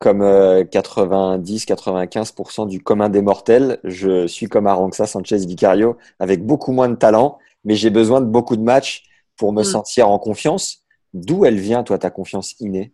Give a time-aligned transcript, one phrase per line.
[0.00, 6.88] Comme 90-95% du commun des mortels, je suis comme Aranxa Sanchez Vicario avec beaucoup moins
[6.88, 9.04] de talent, mais j'ai besoin de beaucoup de matchs
[9.36, 9.64] pour me Mm.
[9.64, 10.82] sentir en confiance.
[11.12, 12.92] D'où elle vient, toi, ta confiance innée?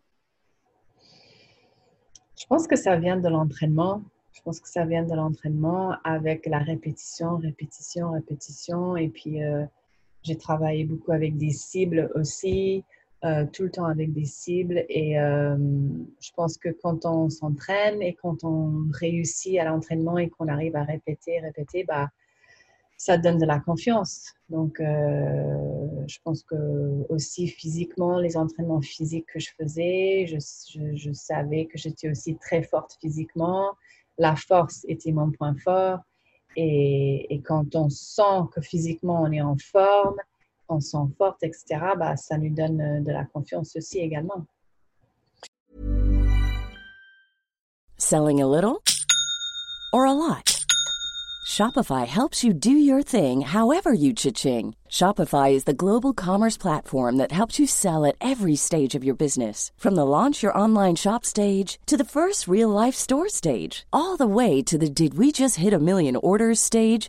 [2.38, 4.02] Je pense que ça vient de l'entraînement.
[4.32, 8.96] Je pense que ça vient de l'entraînement avec la répétition, répétition, répétition.
[8.96, 9.64] Et puis, euh,
[10.22, 12.82] j'ai travaillé beaucoup avec des cibles aussi, euh,
[13.52, 14.84] tout le temps avec des cibles.
[14.88, 15.56] Et euh,
[16.20, 20.76] je pense que quand on s'entraîne et quand on réussit à l'entraînement et qu'on arrive
[20.76, 22.08] à répéter, répéter, bah,
[22.96, 24.32] ça donne de la confiance.
[24.48, 31.66] Donc, euh, je pense que aussi physiquement, les entraînements physiques que je faisais, je, savais
[31.66, 33.72] que j'étais aussi très forte physiquement.
[34.18, 36.00] La force était mon point fort.
[36.58, 40.16] Et quand on sent que physiquement on est en forme,
[40.68, 44.46] on se sent forte, etc., bah, ça nous donne euh, de la confiance aussi également.
[47.98, 48.82] Selling a little
[49.92, 50.56] or a lot?
[51.46, 54.74] Shopify helps you do your thing however you cha-ching.
[54.90, 59.14] Shopify is the global commerce platform that helps you sell at every stage of your
[59.14, 59.70] business.
[59.76, 64.16] From the launch your online shop stage to the first real life store stage, all
[64.16, 67.08] the way to the did we just hit a million orders stage.